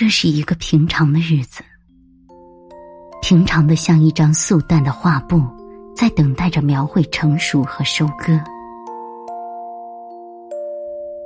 [0.00, 1.60] 这是一个平常的日子，
[3.20, 5.42] 平常的像一张素淡的画布，
[5.96, 8.40] 在等待着描绘成熟和收割。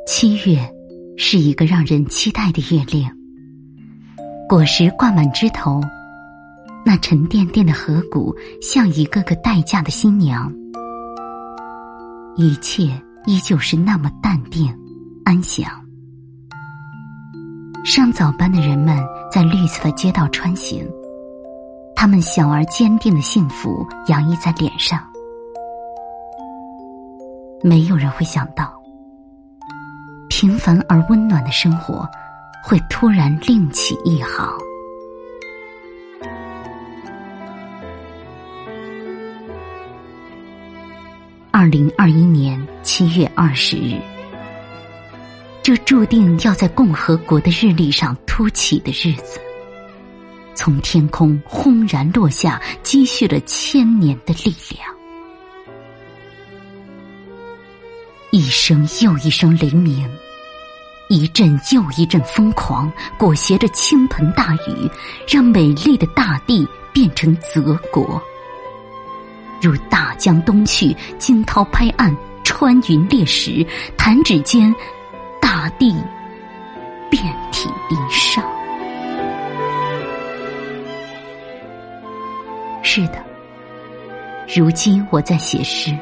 [0.06, 0.74] 七月
[1.19, 3.06] 是一个让人期待的月令，
[4.48, 5.79] 果实挂满枝头，
[6.82, 10.50] 那沉甸甸的河谷像一个个待嫁的新娘，
[12.36, 14.75] 一切依旧是那么淡定
[15.27, 15.82] 安详。
[17.85, 18.96] 上早班的人们
[19.30, 20.88] 在绿色的街道穿行，
[21.97, 25.05] 他们小而坚定的幸福洋溢在脸上。
[27.61, 28.73] 没有人会想到，
[30.29, 32.09] 平凡而温暖的生活
[32.65, 34.48] 会突然另起一行。
[41.51, 44.01] 二零二一年七月二十日。
[45.62, 49.39] 这注定要在共和国的日历上凸起的日子，
[50.55, 54.92] 从天空轰然落下，积蓄了千年的力量。
[58.33, 60.11] 一声又一声雷鸣，
[61.09, 64.91] 一阵又一阵疯狂，裹挟着倾盆大雨，
[65.29, 68.20] 让美丽的大地变成泽国，
[69.62, 73.64] 如大江东去，惊涛拍岸，穿云裂石，
[73.97, 74.75] 弹指间。
[75.43, 75.93] 大地
[77.11, 78.43] 遍体鳞伤。
[82.85, 83.23] 是的，
[84.55, 85.93] 如今我在写诗。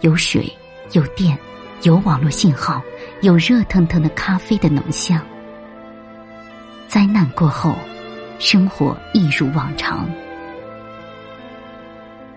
[0.00, 0.50] 有水，
[0.92, 1.36] 有电，
[1.82, 2.82] 有网络信号，
[3.20, 5.20] 有热腾腾的咖啡的浓香。
[6.88, 7.76] 灾难过后，
[8.38, 10.08] 生活一如往常。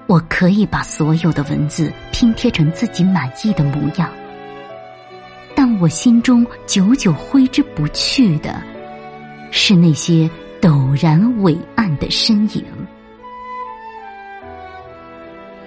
[0.08, 4.10] 我可以把所有的文字拼贴成自己满意的模样。
[5.80, 8.62] 我心中久久挥之不去的，
[9.50, 12.66] 是那些陡然伟岸的身影。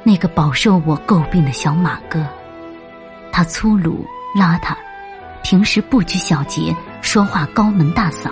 [0.02, 2.26] 那个饱受我诟病的小马哥，
[3.32, 4.04] 他粗鲁
[4.36, 4.76] 邋遢，
[5.42, 8.30] 平时不拘小节，说话高门大嗓。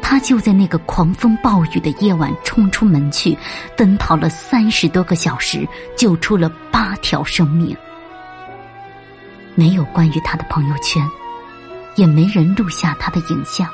[0.00, 3.36] 他就在那个狂风暴雨的夜晚冲出门去，
[3.76, 5.66] 奔跑了三十多个小时，
[5.96, 7.76] 救出了八条生命。
[9.58, 11.04] 没有关于他的朋友圈，
[11.96, 13.68] 也没人录下他的影像。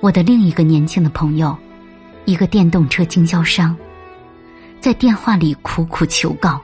[0.00, 1.56] 我的另一个年轻的朋友，
[2.26, 3.74] 一个电动车经销商，
[4.78, 6.60] 在电话里苦苦求告：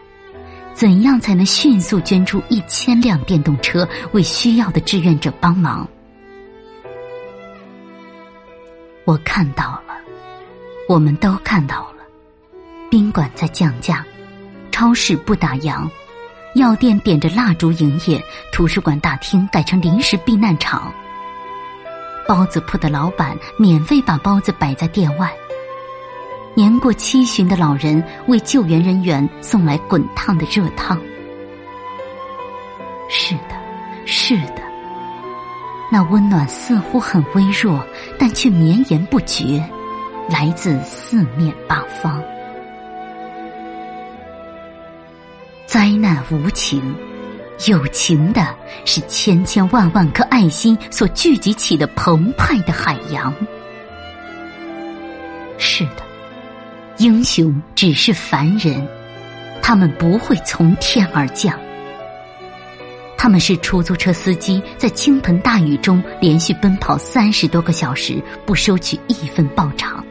[0.75, 5.89] 怎样才能迅速捐出一千辆电动车，为需要的志愿者帮忙？
[9.07, 9.95] 我看到了，
[10.91, 12.03] 我们都看到了，
[12.91, 14.05] 宾馆在降价，
[14.71, 15.89] 超市不打烊。
[16.59, 20.93] 药店点着蜡烛营业，图书馆大厅改成临时避难场。
[22.27, 25.33] 包子铺的老板免费把包子摆在店外。
[26.55, 31.01] 年过七旬的老人为救援人员送来滚烫的热汤。
[33.09, 33.55] 是的，
[34.05, 34.63] 是的，
[35.91, 37.83] 那温暖似乎很微弱，
[38.19, 39.65] 但却绵延不绝，
[40.29, 42.23] 来自四面八方。
[45.79, 46.83] 灾难无情，
[47.69, 48.53] 有情的
[48.85, 53.33] 是千千万万颗爱心所聚集起的澎湃的海洋。
[55.57, 56.03] 是的，
[56.97, 58.85] 英雄只是凡人，
[59.63, 61.57] 他们不会从天而降。
[63.17, 70.05] 他们是出租车司机，在倾盆大雨中连续奔跑三十多个小时，不收取一分报偿。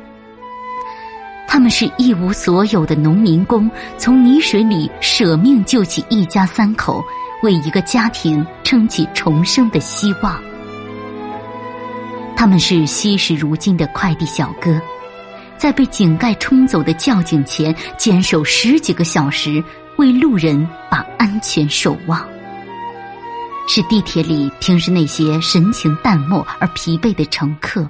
[1.57, 7.03] 他们是一无所有的农民工，从泥水里舍命救起一家三口，
[7.41, 10.39] 为一个家庭撑起重生的希望。
[12.35, 14.79] 他们是惜时如金的快递小哥，
[15.57, 19.61] 在被井盖冲走的窖井前坚守十几个小时，
[19.95, 22.23] 为路人把安全守望。
[23.67, 27.89] 是地铁里平时那些神情淡漠而疲惫的乘客，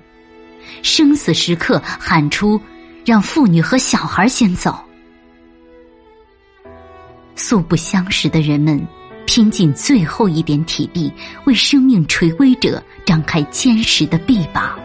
[0.81, 2.57] 生死时刻喊出。
[3.07, 4.77] 让妇女和小孩先走。
[7.37, 8.85] 素不相识的人们，
[9.25, 11.09] 拼尽最后一点体力，
[11.45, 14.77] 为生命垂危者张开坚实的臂膀。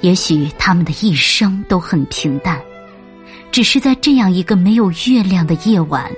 [0.00, 2.60] 也许他们的一生都很平淡，
[3.52, 6.10] 只是在这样一个没有月亮的夜晚，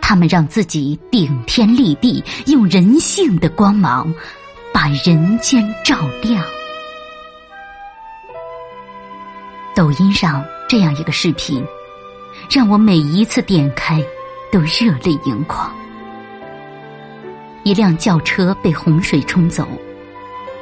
[0.00, 4.14] 他们让自己顶天立地，用人性的光芒，
[4.72, 6.44] 把人间照亮。
[9.78, 11.64] 抖音上这样一个视频，
[12.50, 14.04] 让我每一次点开
[14.50, 15.72] 都热泪盈眶。
[17.62, 19.68] 一辆轿车被洪水冲走，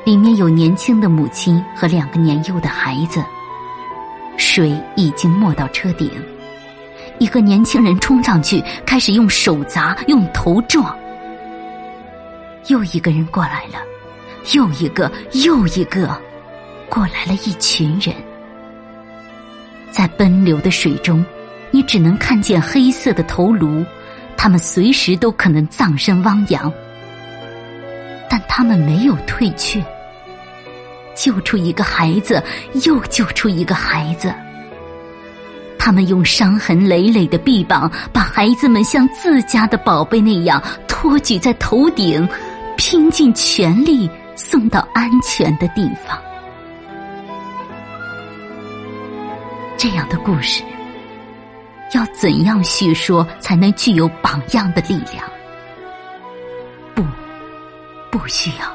[0.04, 3.24] 里面有年轻的母亲和两个年幼的孩子。
[4.36, 6.10] 水已经没到车顶，
[7.18, 10.94] 一个年轻人冲上去，开始用手砸，用头撞。
[12.66, 13.80] 又一个人过来了，
[14.52, 16.20] 又一个，又一个，
[16.90, 18.14] 过来了一群人。
[19.96, 21.24] 在奔流的水中，
[21.70, 23.82] 你只能看见黑色的头颅，
[24.36, 26.70] 他们随时都可能葬身汪洋。
[28.28, 29.82] 但他们没有退却，
[31.14, 32.42] 救出一个孩子，
[32.84, 34.30] 又救出一个孩子。
[35.78, 42.28] 他们用伤痕累累的臂膀，把孩子们像自家的宝贝那样托举在头顶，
[42.76, 46.20] 拼尽全力送到安全的地方。
[49.78, 50.62] 这样的故事，
[51.94, 55.24] 要怎样叙说才能具有榜样的力量？
[56.94, 57.04] 不，
[58.10, 58.74] 不需要。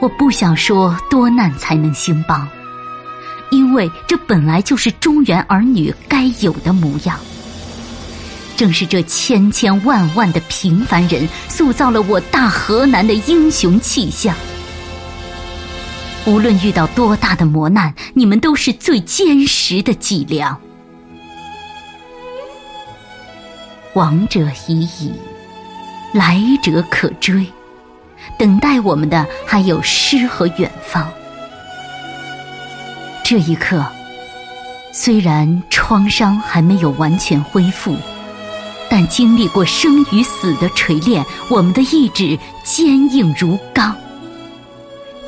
[0.00, 2.48] 我不想说多难才能兴邦。
[3.50, 7.18] 因为这本来就是中原儿女该有的模样。
[8.56, 14.34] 正是这千千万万的平凡人，塑造了我大河南的英雄气象。
[16.30, 20.56] 无论遇到多大的磨难，你们都是最坚实的脊梁。
[23.94, 25.12] 往者已矣，
[26.12, 27.44] 来者可追。
[28.38, 31.10] 等待我们的还有诗和远方。
[33.24, 33.84] 这一刻，
[34.92, 37.96] 虽然创伤还没有完全恢复，
[38.88, 43.96] 但经历过生与死的锤炼，我们的意志坚硬如钢。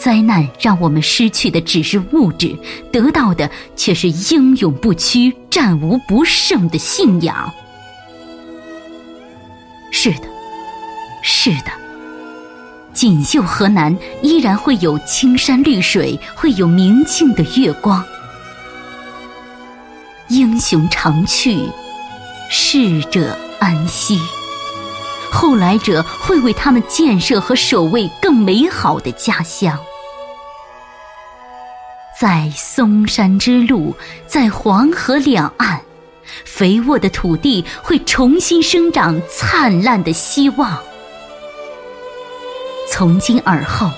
[0.02, 2.58] 灾难让我们失去的只是物质，
[2.90, 7.48] 得到的却是英勇不屈、战无不胜的信仰。
[9.92, 10.22] 是的，
[11.22, 11.70] 是的。
[12.92, 18.04] 锦绣河南依然会有青山绿水，会有明净的月光。
[20.30, 21.68] 英雄常去，
[22.50, 24.18] 逝者安息。
[25.30, 29.78] 后来者会为他们建设和守卫更美好的家乡。
[32.22, 33.92] 在嵩山之路，
[34.28, 35.80] 在黄河两岸，
[36.44, 40.78] 肥沃的土地会重新生长灿烂的希望。
[42.88, 43.90] 从今而后，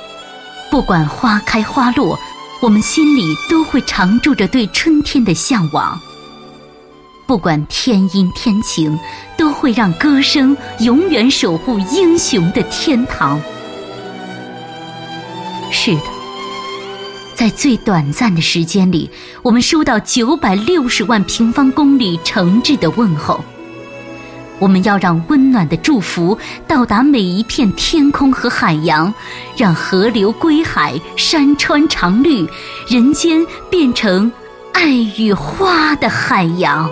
[0.71, 2.19] 不管花开花落，
[2.62, 6.00] 我们心里都会常住着对春天的向往。
[7.27, 8.99] 不管天阴天晴，
[9.37, 13.38] 都会让歌声永远守护英雄的天堂。
[15.70, 16.13] 是的，
[17.34, 19.10] 在最短暂的时间里，
[19.42, 23.44] 我们收到九百六十万平方公里诚挚的问候。
[24.60, 29.12] 我们要让温暖的祝福到达每一片天空和海洋，
[29.56, 32.46] 让河流归海，山川常绿，
[32.88, 34.31] 人间变成
[34.72, 36.88] 爱与花的海洋。